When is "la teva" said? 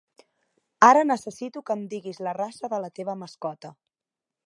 2.87-3.19